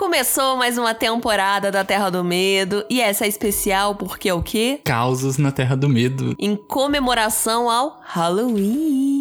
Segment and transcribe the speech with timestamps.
[0.00, 4.80] Começou mais uma temporada da Terra do Medo e essa é especial porque o quê?
[4.82, 6.34] Causos na Terra do Medo.
[6.38, 9.19] Em comemoração ao Halloween.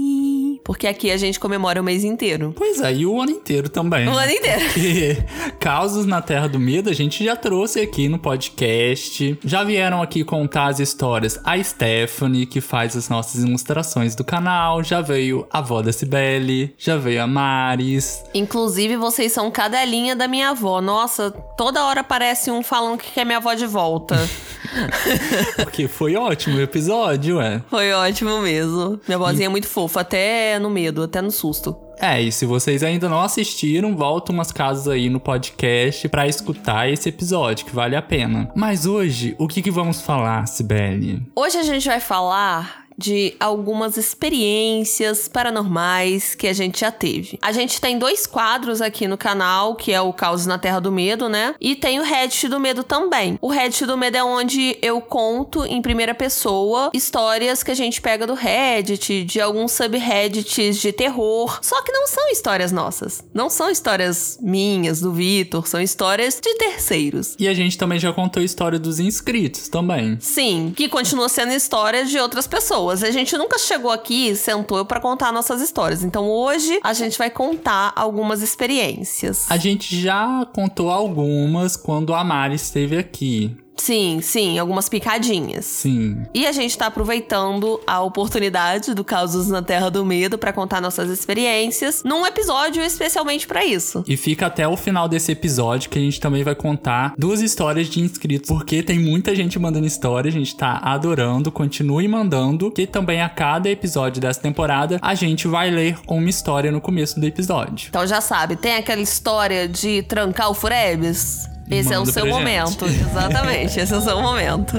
[0.70, 2.54] Porque aqui a gente comemora o mês inteiro.
[2.56, 4.08] Pois é, e o ano inteiro também.
[4.08, 4.24] O né?
[4.24, 4.66] ano inteiro.
[4.66, 5.18] Porque
[5.60, 9.36] Causos na Terra do Medo a gente já trouxe aqui no podcast.
[9.44, 14.84] Já vieram aqui contar as histórias a Stephanie, que faz as nossas ilustrações do canal.
[14.84, 16.76] Já veio a avó da Cibele.
[16.78, 18.24] Já veio a Maris.
[18.32, 20.80] Inclusive, vocês são cadelinha da minha avó.
[20.80, 24.16] Nossa, toda hora aparece um falando que quer minha avó de volta.
[25.58, 27.62] Porque foi ótimo o episódio, é.
[27.70, 29.00] Foi ótimo mesmo.
[29.08, 31.76] Minha vozinha é muito fofa, até no medo, até no susto.
[32.00, 36.90] É, e se vocês ainda não assistiram, volta umas casas aí no podcast pra escutar
[36.90, 38.50] esse episódio, que vale a pena.
[38.56, 41.22] Mas hoje, o que, que vamos falar, Sibeli?
[41.36, 47.40] Hoje a gente vai falar de algumas experiências paranormais que a gente já teve.
[47.42, 50.92] A gente tem dois quadros aqui no canal, que é o Caos na Terra do
[50.92, 51.56] Medo, né?
[51.60, 53.38] E tem o Reddit do Medo também.
[53.42, 58.02] O Reddit do Medo é onde eu conto em primeira pessoa histórias que a gente
[58.02, 61.60] pega do Reddit, de alguns subreddits de terror.
[61.62, 63.24] Só que não são histórias nossas.
[63.34, 67.36] Não são histórias minhas, do Vitor, são histórias de terceiros.
[67.40, 70.18] E a gente também já contou a história dos inscritos também.
[70.20, 72.89] Sim, que continua sendo histórias de outras pessoas.
[72.92, 76.04] A gente nunca chegou aqui e sentou para contar nossas histórias.
[76.04, 79.46] Então hoje a gente vai contar algumas experiências.
[79.50, 83.56] A gente já contou algumas quando a Mari esteve aqui.
[83.80, 85.66] Sim, sim, algumas picadinhas.
[85.66, 86.24] Sim.
[86.34, 90.82] E a gente tá aproveitando a oportunidade do Causos na Terra do Medo para contar
[90.82, 94.04] nossas experiências num episódio especialmente para isso.
[94.08, 97.88] E fica até o final desse episódio que a gente também vai contar duas histórias
[97.88, 102.86] de inscritos, porque tem muita gente mandando história, a gente tá adorando, continue mandando, que
[102.86, 107.26] também a cada episódio dessa temporada a gente vai ler uma história no começo do
[107.26, 107.88] episódio.
[107.90, 111.50] Então já sabe, tem aquela história de trancar o Furebs?
[111.70, 112.90] Esse é o seu momento.
[112.90, 113.02] gente.
[113.02, 114.78] Exatamente, esse é o seu momento.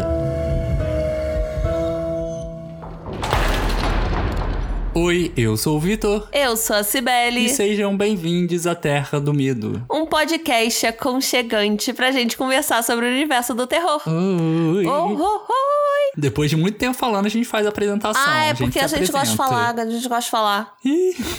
[5.02, 6.28] Oi, eu sou o Vitor.
[6.30, 7.46] Eu sou a Cibele.
[7.46, 9.82] E sejam bem-vindos à Terra do Medo.
[9.90, 14.02] Um podcast aconchegante pra gente conversar sobre o universo do terror.
[14.06, 14.86] Oi.
[14.86, 15.80] Oh, oh, oi.
[16.16, 18.22] Depois de muito tempo falando, a gente faz a apresentação.
[18.26, 20.74] Ah, é gente porque a gente gosta de falar, a gente gosta de falar.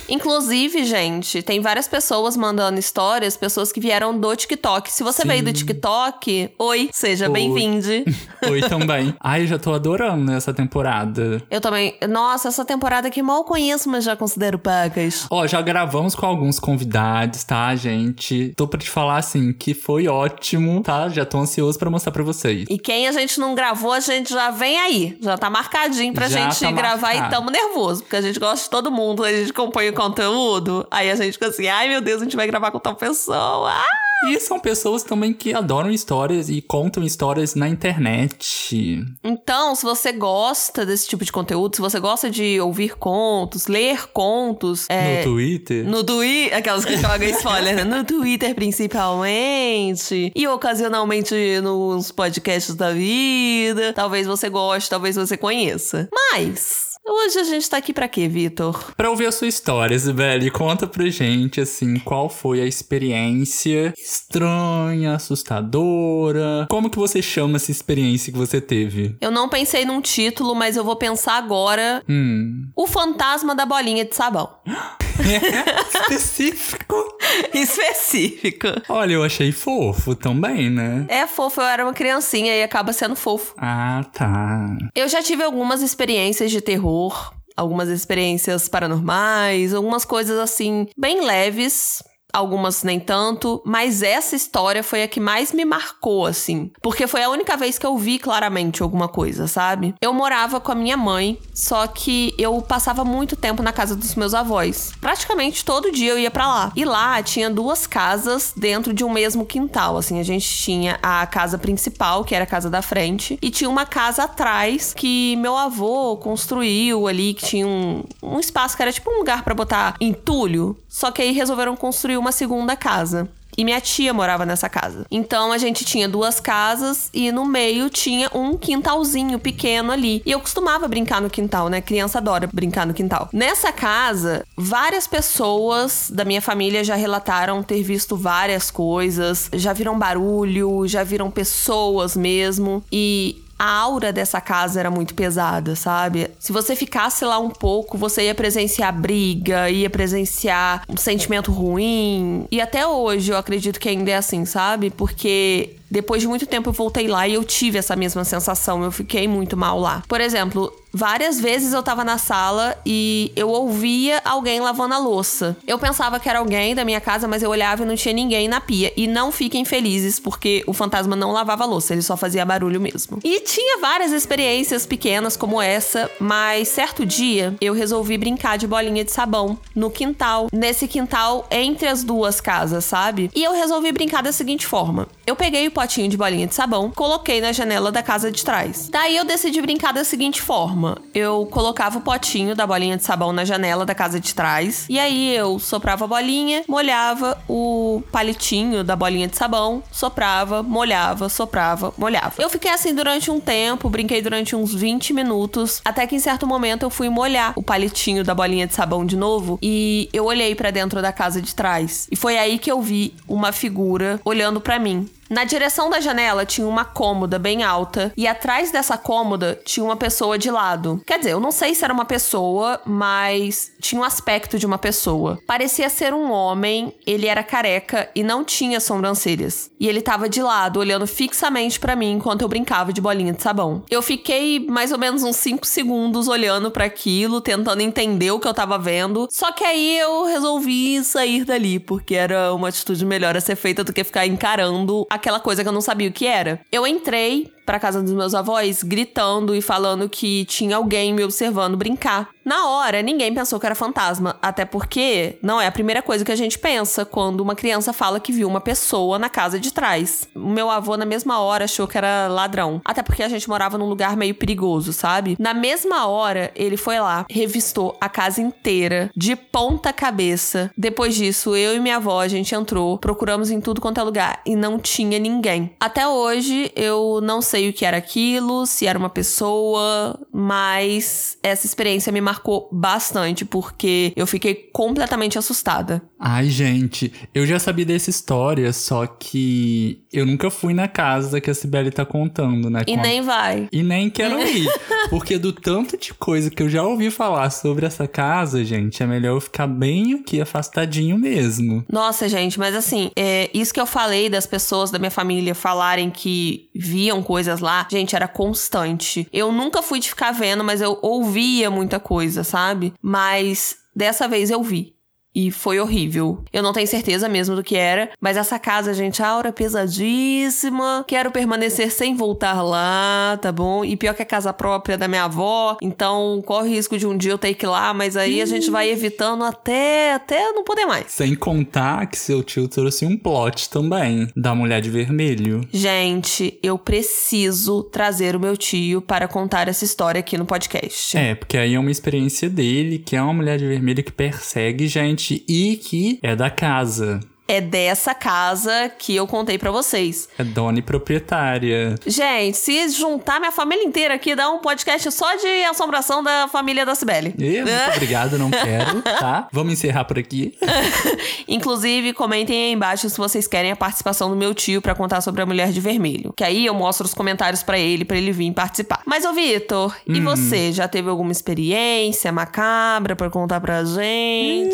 [0.09, 4.91] Inclusive, gente, tem várias pessoas mandando histórias, pessoas que vieram do TikTok.
[4.91, 5.27] Se você Sim.
[5.27, 7.71] veio do TikTok, oi, seja bem-vindo.
[8.49, 9.15] Oi também.
[9.19, 11.41] Ai, eu já tô adorando essa temporada.
[11.49, 11.95] Eu também.
[12.09, 15.27] Nossa, essa temporada que mal conheço, mas já considero pacas.
[15.29, 18.53] Ó, já gravamos com alguns convidados, tá, gente?
[18.55, 21.09] Tô pra te falar, assim, que foi ótimo, tá?
[21.09, 22.65] Já tô ansioso pra mostrar pra vocês.
[22.69, 25.17] E quem a gente não gravou, a gente já vem aí.
[25.21, 27.27] Já tá marcadinho pra Já gente tá gravar marcado.
[27.27, 28.03] e tamo nervoso.
[28.03, 30.87] Porque a gente gosta de todo mundo, a gente acompanha o conteúdo.
[30.89, 33.69] Aí a gente fica assim, ai meu Deus, a gente vai gravar com tal pessoa.
[33.69, 34.10] Ah!
[34.27, 39.03] E são pessoas também que adoram histórias e contam histórias na internet.
[39.23, 44.07] Então, se você gosta desse tipo de conteúdo, se você gosta de ouvir contos, ler
[44.11, 45.85] contos, é, No Twitter.
[45.87, 47.83] no Twitter, aquelas que jogam spoiler, né?
[47.83, 56.07] No Twitter principalmente, e ocasionalmente nos podcasts da vida, talvez você goste, talvez você conheça.
[56.33, 58.93] Mas, hoje a gente tá aqui pra quê, Vitor?
[58.95, 65.15] Pra ouvir a sua história, Isabelle, conta pra gente, assim, qual foi a experiência estranha,
[65.15, 66.67] assustadora.
[66.69, 69.15] Como que você chama essa experiência que você teve?
[69.21, 72.03] Eu não pensei num título, mas eu vou pensar agora.
[72.07, 72.69] Hum.
[72.75, 74.49] O fantasma da bolinha de sabão.
[76.01, 77.17] Específico.
[77.53, 78.67] Específico.
[78.89, 81.05] Olha, eu achei fofo também, né?
[81.07, 83.53] É fofo, eu era uma criancinha e acaba sendo fofo.
[83.57, 84.77] Ah, tá.
[84.95, 92.03] Eu já tive algumas experiências de terror, algumas experiências paranormais, algumas coisas assim, bem leves.
[92.33, 96.71] Algumas nem tanto, mas essa história foi a que mais me marcou, assim.
[96.81, 99.93] Porque foi a única vez que eu vi claramente alguma coisa, sabe?
[100.01, 104.15] Eu morava com a minha mãe, só que eu passava muito tempo na casa dos
[104.15, 104.91] meus avós.
[105.01, 106.71] Praticamente todo dia eu ia pra lá.
[106.75, 110.19] E lá tinha duas casas dentro de um mesmo quintal, assim.
[110.19, 113.85] A gente tinha a casa principal, que era a casa da frente, e tinha uma
[113.85, 119.11] casa atrás que meu avô construiu ali, que tinha um, um espaço que era tipo
[119.11, 120.77] um lugar pra botar entulho.
[120.87, 123.27] Só que aí resolveram construir uma segunda casa.
[123.57, 125.05] E minha tia morava nessa casa.
[125.11, 130.21] Então a gente tinha duas casas e no meio tinha um quintalzinho pequeno ali.
[130.25, 131.81] E eu costumava brincar no quintal, né?
[131.81, 133.29] Criança adora brincar no quintal.
[133.33, 139.99] Nessa casa, várias pessoas da minha família já relataram ter visto várias coisas, já viram
[139.99, 142.83] barulho, já viram pessoas mesmo.
[142.91, 146.31] E a aura dessa casa era muito pesada, sabe?
[146.39, 152.47] Se você ficasse lá um pouco, você ia presenciar briga, ia presenciar um sentimento ruim.
[152.49, 154.89] E até hoje eu acredito que ainda é assim, sabe?
[154.89, 158.81] Porque depois de muito tempo eu voltei lá e eu tive essa mesma sensação.
[158.81, 160.01] Eu fiquei muito mal lá.
[160.07, 165.57] Por exemplo, várias vezes eu tava na sala e eu ouvia alguém lavando a louça.
[165.67, 168.47] Eu pensava que era alguém da minha casa, mas eu olhava e não tinha ninguém
[168.47, 168.93] na pia.
[168.95, 172.79] E não fiquem felizes, porque o fantasma não lavava a louça, ele só fazia barulho
[172.79, 173.19] mesmo.
[173.23, 179.03] E tinha várias experiências pequenas como essa, mas certo dia eu resolvi brincar de bolinha
[179.03, 180.47] de sabão no quintal.
[180.53, 183.29] Nesse quintal entre as duas casas, sabe?
[183.35, 186.91] E eu resolvi brincar da seguinte forma: eu peguei o potinho de bolinha de sabão,
[186.91, 188.89] coloquei na janela da casa de trás.
[188.91, 193.31] Daí eu decidi brincar da seguinte forma: eu colocava o potinho da bolinha de sabão
[193.31, 198.83] na janela da casa de trás, e aí eu soprava a bolinha, molhava o palitinho
[198.83, 202.33] da bolinha de sabão, soprava, molhava, soprava, molhava.
[202.37, 206.45] Eu fiquei assim durante um tempo, brinquei durante uns 20 minutos, até que em certo
[206.45, 210.55] momento eu fui molhar o palitinho da bolinha de sabão de novo e eu olhei
[210.55, 212.09] para dentro da casa de trás.
[212.11, 215.09] E foi aí que eu vi uma figura olhando para mim.
[215.31, 219.95] Na direção da janela tinha uma cômoda bem alta e atrás dessa cômoda tinha uma
[219.95, 221.01] pessoa de lado.
[221.07, 224.77] Quer dizer, eu não sei se era uma pessoa, mas tinha um aspecto de uma
[224.77, 225.39] pessoa.
[225.47, 229.71] Parecia ser um homem, ele era careca e não tinha sobrancelhas.
[229.79, 233.41] E ele tava de lado, olhando fixamente para mim enquanto eu brincava de bolinha de
[233.41, 233.83] sabão.
[233.89, 238.49] Eu fiquei mais ou menos uns 5 segundos olhando para aquilo, tentando entender o que
[238.49, 239.29] eu tava vendo.
[239.31, 243.81] Só que aí eu resolvi sair dali, porque era uma atitude melhor a ser feita
[243.81, 246.59] do que ficar encarando a aquela coisa que eu não sabia o que era.
[246.71, 251.77] Eu entrei pra casa dos meus avós gritando e falando que tinha alguém me observando
[251.77, 252.27] brincar.
[252.43, 256.31] Na hora, ninguém pensou que era fantasma, até porque não é a primeira coisa que
[256.31, 260.27] a gente pensa quando uma criança fala que viu uma pessoa na casa de trás.
[260.35, 262.81] O meu avô, na mesma hora, achou que era ladrão.
[262.83, 265.37] Até porque a gente morava num lugar meio perigoso, sabe?
[265.39, 270.71] Na mesma hora, ele foi lá, revistou a casa inteira, de ponta cabeça.
[270.75, 274.41] Depois disso, eu e minha avó, a gente entrou, procuramos em tudo quanto é lugar
[274.45, 275.71] e não tinha ninguém.
[275.79, 281.65] Até hoje, eu não sei o que era aquilo, se era uma pessoa, mas essa
[281.65, 286.01] experiência me marcou bastante porque eu fiquei completamente assustada.
[286.19, 291.49] Ai, gente, eu já sabia dessa história, só que eu nunca fui na casa que
[291.49, 292.81] a Sibeli tá contando, né?
[292.85, 293.67] E nem vai.
[293.71, 294.69] E nem quero ir.
[295.09, 299.07] porque do tanto de coisa que eu já ouvi falar sobre essa casa, gente, é
[299.07, 301.83] melhor eu ficar bem aqui afastadinho mesmo.
[301.91, 306.11] Nossa, gente, mas assim, é, isso que eu falei das pessoas da minha família falarem
[306.11, 309.27] que viam coisas lá, gente, era constante.
[309.31, 312.93] Eu nunca fui de ficar vendo, mas eu ouvia muita coisa, sabe?
[313.01, 314.95] Mas dessa vez eu vi.
[315.33, 316.43] E foi horrível.
[316.51, 321.05] Eu não tenho certeza mesmo do que era, mas essa casa, gente, aura é pesadíssima.
[321.07, 323.85] Quero permanecer sem voltar lá, tá bom?
[323.85, 327.31] E pior que a casa própria da minha avó, então corre risco de um dia
[327.31, 330.85] eu ter que ir lá, mas aí a gente vai evitando até até não poder
[330.85, 331.05] mais.
[331.11, 335.61] Sem contar que seu tio trouxe um plot também da mulher de vermelho.
[335.71, 341.17] Gente, eu preciso trazer o meu tio para contar essa história aqui no podcast.
[341.17, 344.87] É, porque aí é uma experiência dele, que é uma mulher de vermelho que persegue
[344.87, 347.19] gente e que é da casa
[347.51, 350.29] é dessa casa que eu contei para vocês.
[350.39, 351.95] É dona e proprietária.
[352.07, 356.85] Gente, se juntar minha família inteira aqui, dá um podcast só de assombração da família
[356.85, 357.35] da Cibele.
[357.37, 359.49] muito obrigado, não quero, tá?
[359.51, 360.57] Vamos encerrar por aqui.
[361.45, 365.41] Inclusive, comentem aí embaixo se vocês querem a participação do meu tio para contar sobre
[365.41, 366.31] a Mulher de Vermelho.
[366.37, 369.01] Que aí eu mostro os comentários para ele, para ele vir participar.
[369.05, 370.13] Mas, ô Vitor, hum.
[370.15, 370.71] e você?
[370.71, 374.71] Já teve alguma experiência macabra para contar pra gente?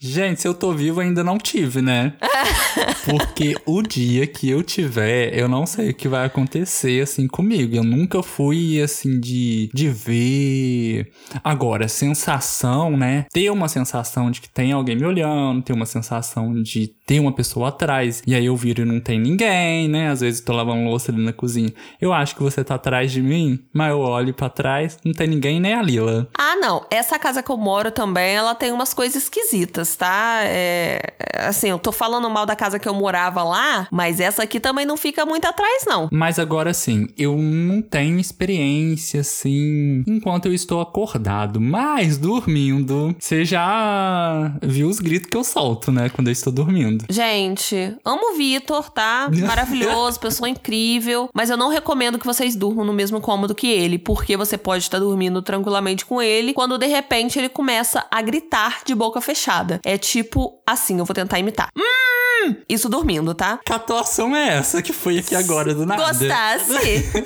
[0.00, 2.14] Gente, se eu tô vivo ainda não tive, né?
[3.04, 7.74] Porque o dia que eu tiver, eu não sei o que vai acontecer assim comigo.
[7.74, 11.10] Eu nunca fui assim de, de ver.
[11.42, 13.26] Agora, sensação, né?
[13.32, 17.32] Ter uma sensação de que tem alguém me olhando, ter uma sensação de ter uma
[17.32, 18.22] pessoa atrás.
[18.26, 20.10] E aí eu viro e não tem ninguém, né?
[20.10, 21.72] Às vezes tô lavando louça ali na cozinha.
[21.98, 25.26] Eu acho que você tá atrás de mim, mas eu olho para trás, não tem
[25.26, 26.28] ninguém nem a Lila.
[26.38, 26.84] Ah, não.
[26.90, 30.40] Essa casa que eu moro também, ela tem umas coisas esquisitas, tá?
[30.42, 31.00] É
[31.38, 34.84] assim, eu tô falando mal da casa que eu morava lá, mas essa aqui também
[34.84, 36.08] não fica muito atrás, não.
[36.12, 43.16] Mas agora sim, eu não tenho experiência assim enquanto eu estou acordado, mas dormindo.
[43.18, 46.10] Você já viu os gritos que eu solto, né?
[46.10, 46.97] Quando eu estou dormindo.
[47.08, 49.28] Gente, amo o Vitor, tá?
[49.46, 51.28] Maravilhoso, pessoa incrível.
[51.34, 54.84] Mas eu não recomendo que vocês durmam no mesmo cômodo que ele, porque você pode
[54.84, 59.80] estar dormindo tranquilamente com ele quando de repente ele começa a gritar de boca fechada.
[59.84, 61.68] É tipo assim, eu vou tentar imitar.
[61.76, 62.27] Hum!
[62.44, 63.58] Hum, isso dormindo, tá?
[63.64, 66.06] Que atuação é essa que foi aqui agora, do nada?
[66.06, 66.72] Gostasse?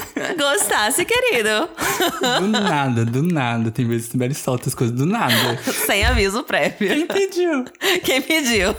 [0.38, 1.68] Gostasse, querido.
[2.40, 3.70] Do nada, do nada.
[3.70, 5.58] Tem vezes que Sibeli solta as coisas do nada.
[5.86, 6.88] Sem aviso prévio.
[6.88, 7.64] Quem pediu?
[8.04, 8.74] Quem pediu?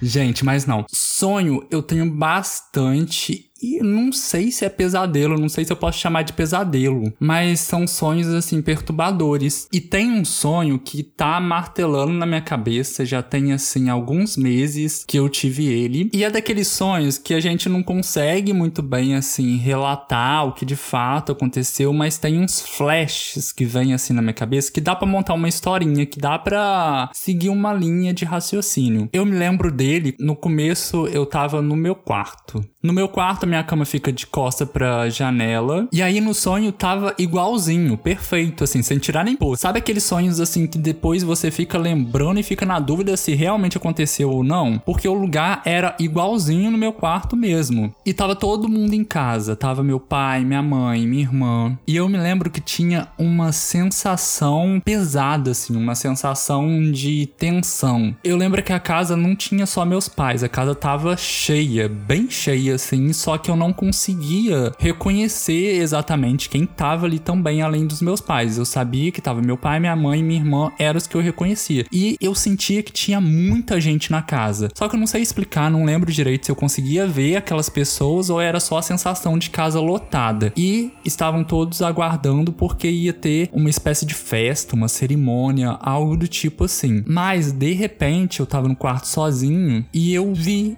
[0.00, 0.84] Gente, mas não.
[0.92, 5.98] Sonho eu tenho bastante e não sei se é pesadelo, não sei se eu posso
[5.98, 9.66] chamar de pesadelo, mas são sonhos assim perturbadores.
[9.72, 15.04] E tem um sonho que tá martelando na minha cabeça, já tem assim alguns meses
[15.06, 19.14] que eu tive ele, e é daqueles sonhos que a gente não consegue muito bem
[19.14, 24.22] assim relatar o que de fato aconteceu, mas tem uns flashes que vêm assim na
[24.22, 28.24] minha cabeça que dá para montar uma historinha, que dá para seguir uma linha de
[28.24, 29.08] raciocínio.
[29.12, 32.64] Eu me lembro dele, no começo eu tava no meu quarto.
[32.86, 35.88] No meu quarto, minha cama fica de costa pra janela.
[35.90, 39.58] E aí no sonho tava igualzinho, perfeito, assim, sem tirar nem pôr.
[39.58, 43.76] Sabe aqueles sonhos assim que depois você fica lembrando e fica na dúvida se realmente
[43.76, 44.78] aconteceu ou não?
[44.86, 47.92] Porque o lugar era igualzinho no meu quarto mesmo.
[48.06, 49.56] E tava todo mundo em casa.
[49.56, 51.76] Tava meu pai, minha mãe, minha irmã.
[51.88, 58.14] E eu me lembro que tinha uma sensação pesada, assim, uma sensação de tensão.
[58.22, 62.30] Eu lembro que a casa não tinha só meus pais, a casa tava cheia, bem
[62.30, 68.00] cheia assim, só que eu não conseguia reconhecer exatamente quem tava ali também, além dos
[68.00, 68.56] meus pais.
[68.58, 71.20] Eu sabia que tava meu pai, minha mãe e minha irmã, eram os que eu
[71.20, 71.84] reconhecia.
[71.92, 74.68] E eu sentia que tinha muita gente na casa.
[74.74, 78.30] Só que eu não sei explicar, não lembro direito se eu conseguia ver aquelas pessoas
[78.30, 80.52] ou era só a sensação de casa lotada.
[80.56, 86.28] E estavam todos aguardando porque ia ter uma espécie de festa, uma cerimônia, algo do
[86.28, 87.02] tipo assim.
[87.06, 90.76] Mas de repente eu tava no quarto sozinho e eu vi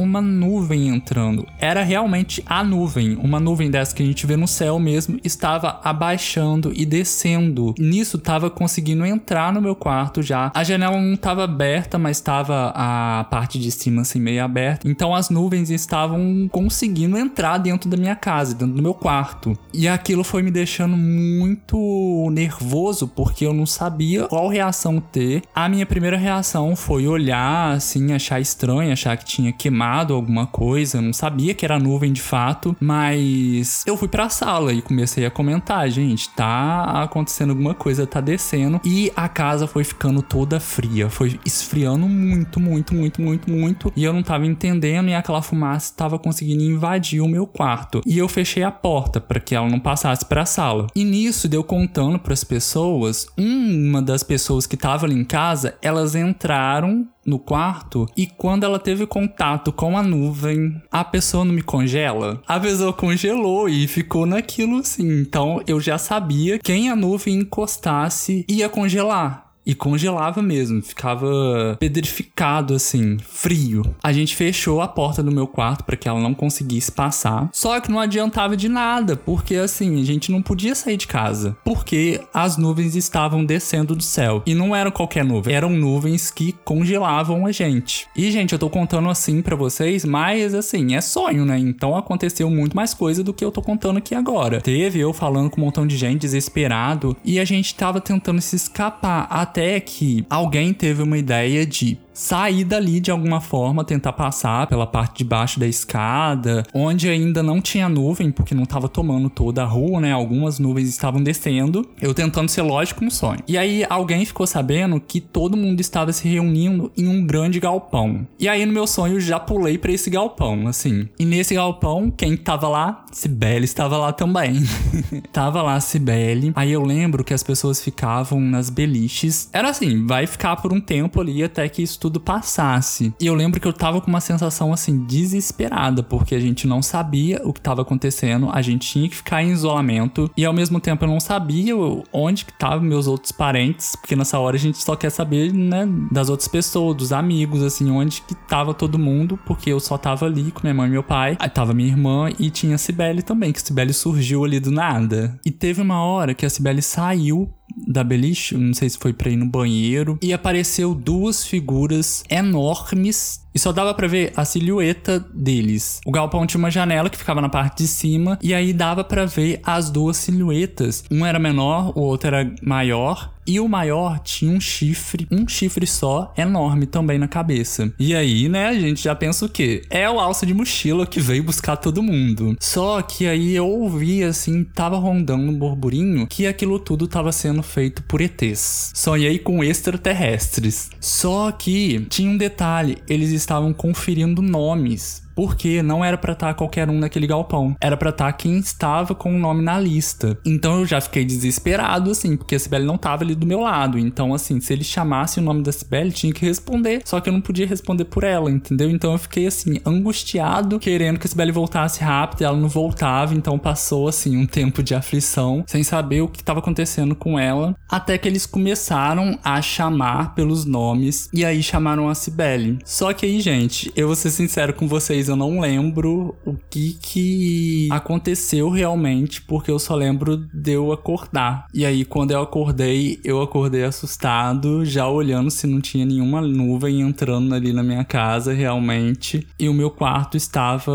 [0.00, 1.46] uma nuvem entrando.
[1.58, 5.78] Era realmente a nuvem, uma nuvem dessa que a gente vê no céu mesmo, estava
[5.84, 7.74] abaixando e descendo.
[7.78, 10.50] Nisso tava conseguindo entrar no meu quarto já.
[10.54, 14.88] A janela não estava aberta, mas estava a parte de cima assim meio aberta.
[14.88, 19.56] Então as nuvens estavam conseguindo entrar dentro da minha casa, dentro do meu quarto.
[19.72, 25.42] E aquilo foi me deixando muito nervoso porque eu não sabia qual reação ter.
[25.54, 31.00] A minha primeira reação foi olhar assim, achar estranho, achar que tinha queimado alguma coisa,
[31.00, 35.30] não sabia que era nuvem de fato, mas eu fui pra sala e comecei a
[35.30, 41.08] comentar, gente, tá acontecendo alguma coisa, tá descendo, e a casa foi ficando toda fria,
[41.08, 45.94] foi esfriando muito, muito, muito, muito, muito, e eu não tava entendendo e aquela fumaça
[45.96, 48.00] tava conseguindo invadir o meu quarto.
[48.06, 50.86] E eu fechei a porta para que ela não passasse para a sala.
[50.94, 55.74] E nisso deu contando para as pessoas, uma das pessoas que tava ali em casa,
[55.82, 61.52] elas entraram no quarto e quando ela teve contato com a nuvem, a pessoa não
[61.52, 62.42] me congela?
[62.46, 65.20] A pessoa congelou e ficou naquilo assim.
[65.20, 72.74] Então eu já sabia quem a nuvem encostasse ia congelar e congelava mesmo, ficava pedrificado
[72.74, 73.84] assim, frio.
[74.02, 77.48] A gente fechou a porta do meu quarto para que ela não conseguisse passar.
[77.52, 81.56] Só que não adiantava de nada, porque assim, a gente não podia sair de casa,
[81.64, 84.42] porque as nuvens estavam descendo do céu.
[84.44, 88.08] E não eram qualquer nuvem, eram nuvens que congelavam a gente.
[88.16, 91.60] E gente, eu tô contando assim para vocês, mas assim, é sonho, né?
[91.60, 94.60] Então aconteceu muito mais coisa do que eu tô contando aqui agora.
[94.60, 98.56] Teve eu falando com um montão de gente desesperado e a gente tava tentando se
[98.56, 104.66] escapar até que alguém teve uma ideia de sair dali de alguma forma, tentar passar
[104.66, 109.30] pela parte de baixo da escada, onde ainda não tinha nuvem, porque não estava tomando
[109.30, 110.12] toda a rua, né?
[110.12, 111.86] Algumas nuvens estavam descendo.
[112.00, 113.40] Eu tentando ser lógico no sonho.
[113.46, 118.26] E aí alguém ficou sabendo que todo mundo estava se reunindo em um grande galpão.
[118.38, 121.08] E aí no meu sonho eu já pulei para esse galpão, assim.
[121.18, 123.04] E nesse galpão, quem tava lá?
[123.12, 124.62] Cibele estava lá também.
[125.32, 126.52] tava lá Cibele.
[126.54, 129.48] Aí eu lembro que as pessoas ficavam nas beliches.
[129.52, 133.12] Era assim, vai ficar por um tempo ali até que isso tudo passasse.
[133.20, 136.82] E eu lembro que eu tava com uma sensação assim desesperada, porque a gente não
[136.82, 140.80] sabia o que tava acontecendo, a gente tinha que ficar em isolamento e ao mesmo
[140.80, 141.74] tempo eu não sabia
[142.12, 145.86] onde que estavam meus outros parentes, porque nessa hora a gente só quer saber, né,
[146.10, 150.26] das outras pessoas, dos amigos, assim, onde que tava todo mundo, porque eu só tava
[150.26, 153.22] ali com minha mãe e meu pai, aí tava minha irmã e tinha a Cibele
[153.22, 155.38] também, que a Cibele surgiu ali do nada.
[155.44, 157.52] E teve uma hora que a Cibele saiu
[157.90, 163.40] da beliche, não sei se foi pra ir no banheiro, e apareceu duas figuras enormes
[163.54, 166.00] e só dava para ver a silhueta deles.
[166.06, 169.26] O galpão tinha uma janela que ficava na parte de cima e aí dava para
[169.26, 171.04] ver as duas silhuetas.
[171.10, 173.32] Um era menor, o outro era maior.
[173.50, 177.92] E o maior tinha um chifre, um chifre só, enorme também na cabeça.
[177.98, 179.82] E aí, né, a gente já pensa o quê?
[179.90, 182.56] É o alça de mochila que veio buscar todo mundo.
[182.60, 187.60] Só que aí eu ouvi, assim, tava rondando um burburinho que aquilo tudo tava sendo
[187.60, 188.92] feito por ETs.
[188.94, 190.88] Sonhei com extraterrestres.
[191.00, 196.54] Só que tinha um detalhe, eles estavam conferindo nomes porque não era para estar tá
[196.54, 197.76] qualquer um naquele galpão.
[197.80, 200.38] Era para estar tá quem estava com o nome na lista.
[200.44, 203.98] Então eu já fiquei desesperado, assim, porque a Sibeli não tava ali do meu lado.
[203.98, 207.02] Então, assim, se ele chamasse o nome da Sibeli, tinha que responder.
[207.04, 208.90] Só que eu não podia responder por ela, entendeu?
[208.90, 212.44] Então eu fiquei, assim, angustiado, querendo que a Sibeli voltasse rápido.
[212.44, 216.58] Ela não voltava, então passou, assim, um tempo de aflição, sem saber o que estava
[216.58, 217.74] acontecendo com ela.
[217.88, 221.28] Até que eles começaram a chamar pelos nomes.
[221.32, 222.78] E aí chamaram a Sibeli.
[222.84, 226.94] Só que aí, gente, eu vou ser sincero com vocês, eu não lembro o que
[227.00, 231.66] que aconteceu realmente, porque eu só lembro de eu acordar.
[231.72, 237.00] E aí, quando eu acordei, eu acordei assustado, já olhando se não tinha nenhuma nuvem
[237.00, 239.46] entrando ali na minha casa realmente.
[239.58, 240.92] E o meu quarto estava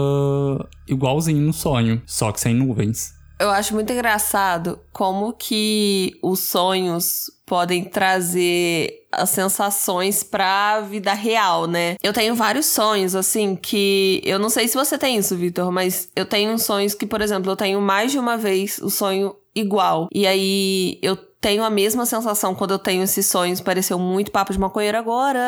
[0.88, 3.15] igualzinho no sonho, só que sem nuvens.
[3.40, 11.68] Eu acho muito engraçado como que os sonhos podem trazer as sensações pra vida real,
[11.68, 11.96] né?
[12.02, 14.22] Eu tenho vários sonhos, assim, que.
[14.24, 17.52] Eu não sei se você tem isso, Victor, mas eu tenho sonhos que, por exemplo,
[17.52, 20.08] eu tenho mais de uma vez o sonho igual.
[20.14, 23.62] E aí eu tenho a mesma sensação quando eu tenho esses sonhos.
[23.62, 25.40] Pareceu muito papo de maconheiro agora.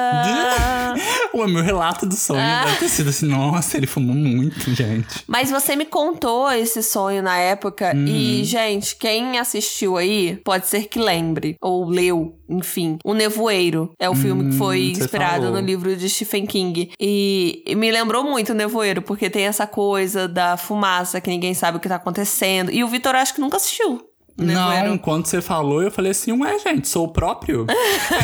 [1.34, 2.66] o meu relato do sonho ah.
[2.66, 5.24] deve ter sido assim, nossa, ele fumou muito, gente.
[5.26, 8.06] Mas você me contou esse sonho na época uhum.
[8.06, 13.00] e, gente, quem assistiu aí pode ser que lembre ou leu, enfim.
[13.04, 16.92] O Nevoeiro é o filme que foi hum, inspirado no livro de Stephen King.
[17.00, 21.56] E, e me lembrou muito o Nevoeiro, porque tem essa coisa da fumaça que ninguém
[21.56, 22.72] sabe o que tá acontecendo.
[22.72, 24.07] E o Vitor acho que nunca assistiu.
[24.38, 27.66] Não, quando você falou, eu falei assim, ué, gente, sou o próprio.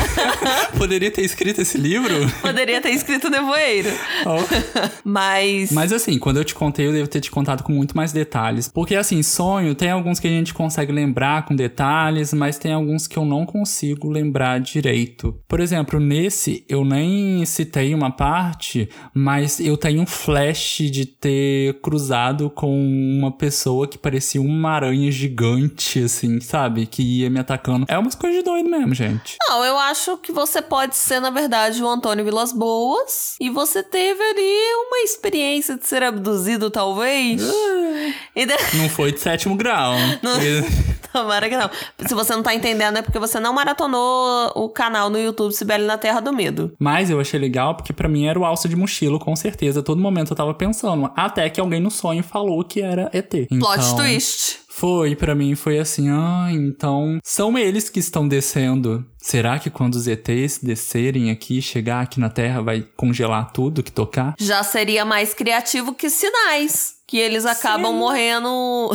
[0.78, 2.14] Poderia ter escrito esse livro?
[2.42, 3.90] Poderia ter escrito Nevoeiro.
[4.26, 4.94] Oh.
[5.04, 5.72] Mas.
[5.72, 8.68] Mas assim, quando eu te contei, eu devo ter te contado com muito mais detalhes.
[8.68, 13.08] Porque assim, sonho, tem alguns que a gente consegue lembrar com detalhes, mas tem alguns
[13.08, 15.36] que eu não consigo lembrar direito.
[15.48, 21.80] Por exemplo, nesse, eu nem citei uma parte, mas eu tenho um flash de ter
[21.82, 26.86] cruzado com uma pessoa que parecia uma aranha gigante assim, sabe?
[26.86, 27.86] Que ia me atacando.
[27.88, 29.38] É umas coisas de doido mesmo, gente.
[29.48, 33.36] Não, eu acho que você pode ser, na verdade, o Antônio Vilas Boas.
[33.40, 37.42] E você teve ali uma experiência de ser abduzido, talvez.
[37.42, 39.94] Uh, Não foi de sétimo grau.
[40.22, 40.34] Não...
[41.14, 41.70] Tomara que não.
[42.08, 45.86] Se você não tá entendendo, é porque você não maratonou o canal no YouTube Sibeli
[45.86, 46.74] na Terra do Medo.
[46.80, 49.84] Mas eu achei legal porque para mim era o alça de mochilo, com certeza.
[49.84, 51.12] Todo momento eu tava pensando.
[51.16, 53.32] Até que alguém no sonho falou que era ET.
[53.32, 53.60] Então...
[53.60, 54.63] Plot twist.
[54.76, 59.06] Foi, para mim foi assim, ah, então são eles que estão descendo.
[59.20, 63.92] Será que quando os ETs descerem aqui, chegar aqui na Terra, vai congelar tudo que
[63.92, 64.34] tocar?
[64.40, 66.96] Já seria mais criativo que sinais.
[67.08, 68.00] Que eles acabam Sim.
[68.00, 68.90] morrendo.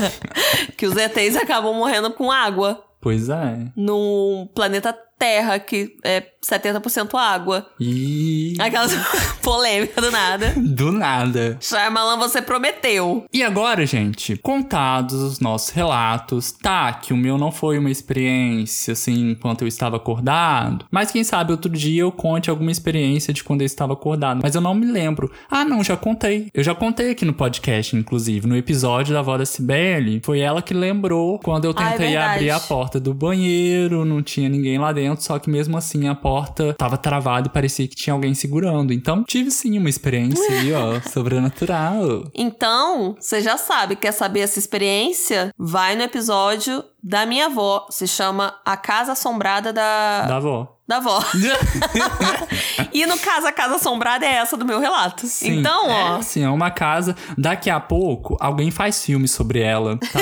[0.74, 2.82] que os ETs acabam morrendo com água.
[2.98, 3.70] Pois é.
[3.76, 7.66] Num planeta Terra, que é 70% água.
[7.80, 8.54] E.
[8.58, 8.86] Aquela
[9.42, 10.54] polêmica do nada.
[10.56, 11.56] do nada.
[11.60, 13.24] Shyamalan, você prometeu.
[13.32, 18.92] E agora, gente, contados os nossos relatos, tá, que o meu não foi uma experiência,
[18.92, 23.42] assim, enquanto eu estava acordado, mas quem sabe outro dia eu conte alguma experiência de
[23.42, 25.30] quando eu estava acordado, mas eu não me lembro.
[25.50, 26.48] Ah, não, já contei.
[26.52, 30.60] Eu já contei aqui no podcast, inclusive, no episódio da avó da Cibele, foi ela
[30.60, 34.48] que lembrou quando eu ah, é tentei ah, abrir a porta do banheiro, não tinha
[34.48, 37.96] ninguém lá dentro, só que mesmo assim a porta porta tava travada e parecia que
[37.96, 38.92] tinha alguém segurando.
[38.92, 42.30] Então, tive sim uma experiência aí, ó, sobrenatural.
[42.34, 45.50] Então, você já sabe, quer saber essa experiência?
[45.56, 47.86] Vai no episódio da minha avó.
[47.90, 50.22] Se chama A Casa Assombrada da.
[50.22, 51.18] Da avó da avó.
[52.92, 55.26] e no caso, a casa assombrada é essa do meu relato.
[55.26, 56.18] Sim, então, ó.
[56.18, 57.16] É, sim, é uma casa.
[57.38, 60.20] Daqui a pouco, alguém faz filme sobre ela, tá?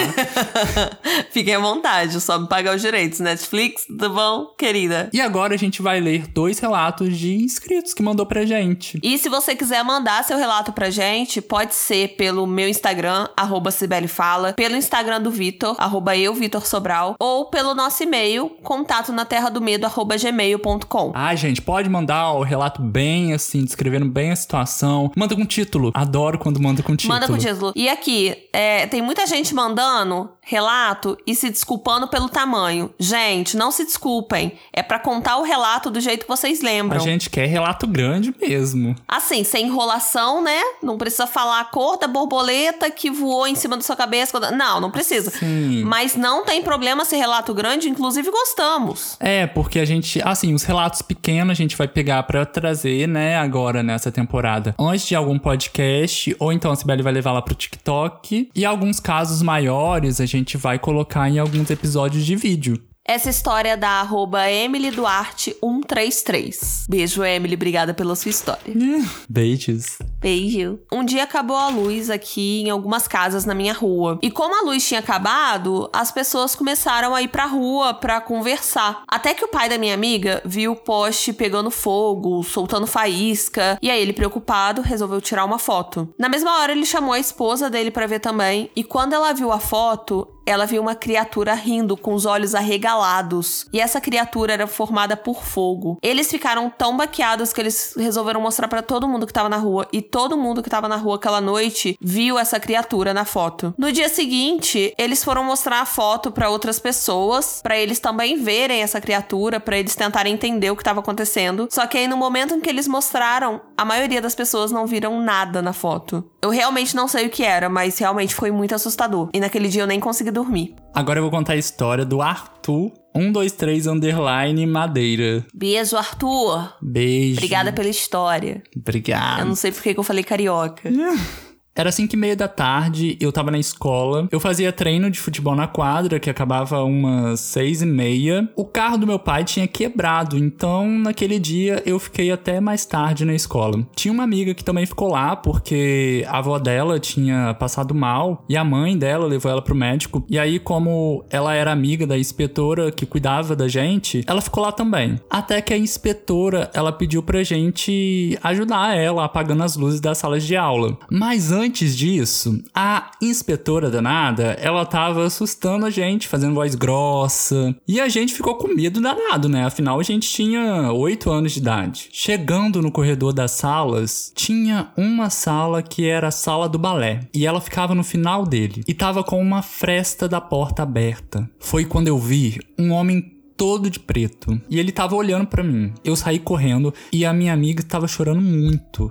[1.33, 3.19] Fiquem à vontade, só me pagar os direitos.
[3.19, 5.11] Netflix, tudo bom, querida?
[5.13, 9.01] E agora a gente vai ler dois relatos de inscritos que mandou pra gente.
[9.03, 13.71] E se você quiser mandar seu relato pra gente, pode ser pelo meu Instagram, arroba
[14.07, 19.27] Fala, pelo Instagram do Vitor, arroba eu, Vitor Sobral, ou pelo nosso e-mail, contato na
[19.27, 19.87] terra do medo,
[20.19, 21.13] gmail.com.
[21.15, 25.13] Ah, gente, pode mandar o relato bem assim, descrevendo bem a situação.
[25.15, 25.91] Manda com título.
[25.93, 27.13] Adoro quando manda com título.
[27.13, 27.75] Manda com título.
[27.77, 32.93] E aqui, é, tem muita gente mandando relato e se desculpando pelo tamanho.
[32.99, 34.53] Gente, não se desculpem.
[34.73, 37.01] É para contar o relato do jeito que vocês lembram.
[37.01, 38.97] A gente quer relato grande mesmo.
[39.07, 40.61] Assim, sem enrolação, né?
[40.83, 44.39] Não precisa falar a cor da borboleta que voou em cima da sua cabeça.
[44.51, 45.31] Não, não precisa.
[45.31, 45.85] Sim.
[45.85, 49.17] Mas não tem problema ser relato grande, inclusive gostamos.
[49.21, 53.37] É, porque a gente, assim, os relatos pequenos a gente vai pegar para trazer, né,
[53.37, 57.55] agora nessa temporada, antes de algum podcast, ou então a Sibeli vai levar lá pro
[57.55, 58.51] TikTok.
[58.55, 62.92] E alguns casos maiores a gente vai colocar em alguns episódios de vídeo.
[63.05, 66.87] Essa história é da arroba Emily Duarte 133.
[66.89, 67.57] Beijo, Emily.
[67.57, 68.73] Obrigada pela sua história.
[69.29, 69.99] Beijos.
[70.21, 70.79] Beijo.
[70.91, 74.21] Um dia acabou a luz aqui em algumas casas na minha rua.
[74.23, 79.03] E como a luz tinha acabado, as pessoas começaram a ir pra rua pra conversar.
[79.09, 83.79] Até que o pai da minha amiga viu o poste pegando fogo, soltando faísca.
[83.83, 86.15] E aí ele, preocupado, resolveu tirar uma foto.
[86.17, 88.71] Na mesma hora, ele chamou a esposa dele pra ver também.
[88.77, 93.67] E quando ela viu a foto, ela viu uma criatura rindo com os olhos arregalados.
[93.73, 95.99] E essa criatura era formada por fogo.
[96.03, 99.87] Eles ficaram tão baqueados que eles resolveram mostrar pra todo mundo que tava na rua.
[99.93, 103.75] E todo mundo que tava na rua aquela noite viu essa criatura na foto.
[103.79, 108.83] No dia seguinte, eles foram mostrar a foto pra outras pessoas, pra eles também verem
[108.83, 111.69] essa criatura, pra eles tentarem entender o que tava acontecendo.
[111.71, 115.21] Só que aí no momento em que eles mostraram, a maioria das pessoas não viram
[115.21, 116.25] nada na foto.
[116.41, 119.29] Eu realmente não sei o que era, mas realmente foi muito assustador.
[119.35, 120.77] E naquele dia eu nem consegui dormir.
[120.95, 125.45] Agora eu vou contar a história do Arthur 123 underline Madeira.
[125.53, 126.75] Beijo, Arthur.
[126.81, 127.39] Beijo.
[127.39, 128.63] Obrigada pela história.
[128.77, 129.41] Obrigado.
[129.41, 130.89] Eu não sei por que que eu falei carioca.
[131.75, 134.29] Era 5 e meia da tarde, eu tava na escola.
[134.31, 138.47] Eu fazia treino de futebol na quadra, que acabava umas seis e meia.
[138.55, 143.25] O carro do meu pai tinha quebrado, então naquele dia eu fiquei até mais tarde
[143.25, 143.87] na escola.
[143.97, 148.55] Tinha uma amiga que também ficou lá, porque a avó dela tinha passado mal e
[148.55, 150.23] a mãe dela levou ela pro médico.
[150.29, 154.73] E aí, como ela era amiga da inspetora que cuidava da gente, ela ficou lá
[154.73, 155.19] também.
[155.31, 160.45] Até que a inspetora, ela pediu pra gente ajudar ela apagando as luzes das salas
[160.45, 160.99] de aula.
[161.11, 167.75] Mas antes disso, a inspetora danada, ela tava assustando a gente, fazendo voz grossa.
[167.87, 169.65] E a gente ficou com medo danado, né?
[169.65, 172.09] Afinal, a gente tinha 8 anos de idade.
[172.13, 177.21] Chegando no corredor das salas, tinha uma sala que era a sala do balé.
[177.35, 178.83] E ela ficava no final dele.
[178.87, 181.49] E tava com uma fresta da porta aberta.
[181.59, 184.61] Foi quando eu vi um homem todo de preto.
[184.69, 185.93] E ele tava olhando pra mim.
[186.05, 189.11] Eu saí correndo e a minha amiga tava chorando muito.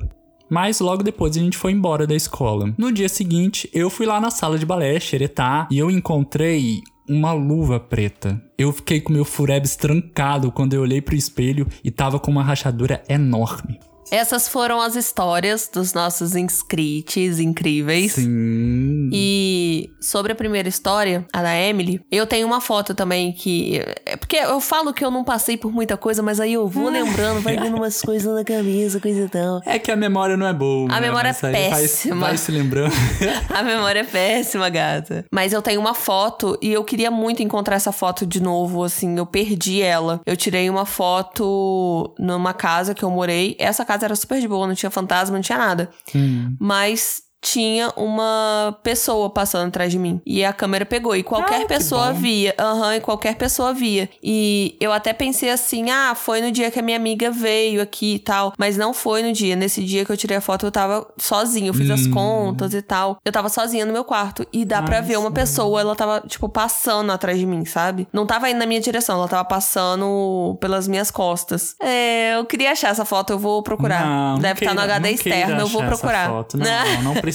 [0.51, 2.73] Mas logo depois a gente foi embora da escola.
[2.77, 7.31] No dia seguinte, eu fui lá na sala de balé xeretar e eu encontrei uma
[7.31, 8.43] luva preta.
[8.57, 12.43] Eu fiquei com meu furebs trancado quando eu olhei pro espelho e tava com uma
[12.43, 13.79] rachadura enorme.
[14.11, 18.13] Essas foram as histórias dos nossos inscritos incríveis.
[18.13, 19.09] Sim.
[19.13, 23.81] E sobre a primeira história, a da Emily, eu tenho uma foto também que.
[24.05, 26.89] É porque eu falo que eu não passei por muita coisa, mas aí eu vou
[26.91, 29.61] lembrando, vai vindo umas coisas na camisa, coisa e tal.
[29.65, 30.91] É que a memória não é boa.
[30.91, 31.07] A né?
[31.07, 32.27] memória Mas é aí vai- péssima.
[32.27, 32.91] Vai, se lembrando.
[33.49, 35.25] A memória é péssima, gata.
[35.31, 39.17] Mas eu tenho uma foto e eu queria muito encontrar essa foto de novo, assim.
[39.17, 40.21] Eu perdi ela.
[40.25, 43.55] Eu tirei uma foto numa casa que eu morei.
[43.59, 45.89] Essa casa era super de boa, não tinha fantasma, não tinha nada.
[46.15, 46.55] Hum.
[46.59, 50.21] Mas tinha uma pessoa passando atrás de mim.
[50.25, 51.15] E a câmera pegou.
[51.15, 52.53] E qualquer que pessoa via.
[52.59, 54.09] Aham, e qualquer pessoa via.
[54.23, 58.15] E eu até pensei assim: ah, foi no dia que a minha amiga veio aqui
[58.15, 58.53] e tal.
[58.57, 59.55] Mas não foi no dia.
[59.55, 61.69] Nesse dia que eu tirei a foto, eu tava sozinha.
[61.69, 62.11] Eu fiz as Hum.
[62.11, 63.17] contas e tal.
[63.25, 64.45] Eu tava sozinha no meu quarto.
[64.53, 68.07] E dá pra Ai, ver uma pessoa, ela tava, tipo, passando atrás de mim, sabe?
[68.13, 71.75] Não tava indo na minha direção, ela tava passando pelas minhas costas.
[71.81, 74.05] É, eu queria achar essa foto, eu vou procurar.
[74.05, 76.29] Não, não Deve estar no queira- HD não externo, eu vou procurar.
[76.29, 76.57] foto.
[76.57, 77.30] Não, não precisa.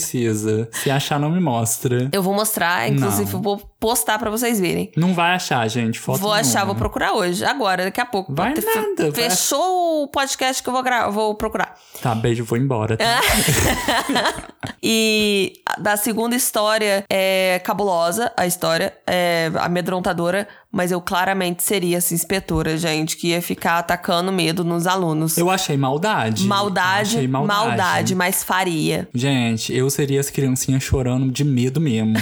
[0.71, 2.09] Se achar, não me mostra.
[2.11, 3.41] Eu vou mostrar, inclusive Não.
[3.41, 4.91] vou postar pra vocês verem.
[4.95, 5.99] Não vai achar, gente.
[5.99, 8.33] Foto vou achar, vou procurar hoje, agora, daqui a pouco.
[8.33, 11.75] Vai Fe- nada, vai- Fechou o podcast que eu vou, vou procurar.
[12.01, 12.97] Tá, beijo, vou embora.
[12.97, 13.21] Tá?
[14.81, 22.13] E da segunda história é cabulosa, a história, é amedrontadora, mas eu claramente seria essa
[22.13, 25.37] inspetora, gente, que ia ficar atacando medo nos alunos.
[25.37, 26.45] Eu achei maldade.
[26.45, 28.15] Maldade, Achei maldade, maldade.
[28.15, 29.07] mas faria.
[29.13, 32.13] Gente, eu seria as criancinhas chorando de medo mesmo.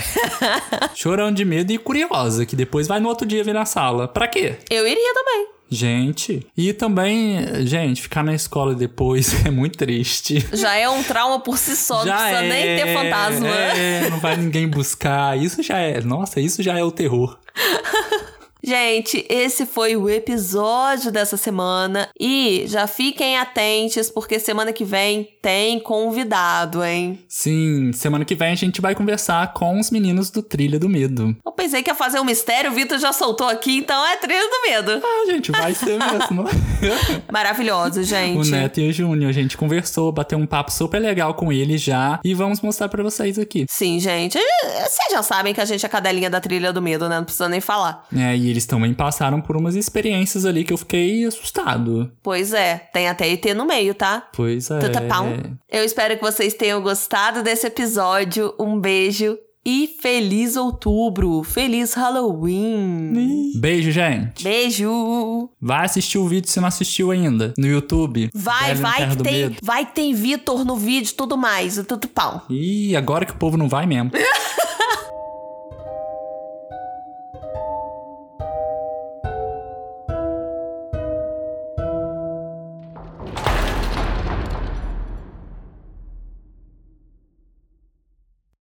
[0.95, 4.07] chorando de medo e curiosa, que depois vai no outro dia vir na sala.
[4.07, 4.57] Pra quê?
[4.69, 5.54] Eu iria também.
[5.69, 6.45] Gente.
[6.55, 10.45] E também, gente, ficar na escola depois é muito triste.
[10.53, 13.47] Já é um trauma por si só, não precisa nem ter fantasma.
[13.47, 15.37] É, não vai ninguém buscar.
[15.37, 16.01] Isso já é.
[16.01, 17.37] Nossa, isso já é o terror.
[18.63, 22.09] Gente, esse foi o episódio dessa semana.
[22.19, 27.19] E já fiquem atentos, porque semana que vem tem convidado, hein?
[27.27, 31.35] Sim, semana que vem a gente vai conversar com os meninos do Trilha do Medo.
[31.45, 34.41] Eu pensei que ia fazer um mistério, o Vitor já soltou aqui, então é trilha
[34.49, 35.01] do medo.
[35.03, 36.45] Ah, gente, vai ser mesmo.
[37.31, 38.37] Maravilhoso, gente.
[38.37, 41.81] o Neto e o Júnior, a gente conversou, bateu um papo super legal com eles
[41.81, 43.65] já e vamos mostrar pra vocês aqui.
[43.69, 44.39] Sim, gente.
[44.63, 47.17] Vocês já sabem que a gente é cadelinha da trilha do medo, né?
[47.17, 48.05] Não precisa nem falar.
[48.15, 52.11] É, e eles também passaram por umas experiências ali que eu fiquei assustado.
[52.21, 54.27] Pois é, tem até ET no meio, tá?
[54.33, 54.79] Pois é.
[54.79, 55.27] Tutapau.
[55.71, 58.53] Eu espero que vocês tenham gostado desse episódio.
[58.59, 61.41] Um beijo E feliz outubro!
[61.41, 63.51] Feliz Halloween!
[63.57, 64.43] Beijo, gente.
[64.43, 65.49] Beijo!
[65.59, 67.51] Vai assistir o vídeo se não assistiu ainda.
[67.57, 68.29] No YouTube.
[68.33, 69.55] Vai, vai que tem, Medo.
[69.63, 71.83] vai que tem Vitor no vídeo e tudo mais.
[71.87, 72.45] Tudo pau.
[72.47, 74.11] Ih, agora que o povo não vai mesmo.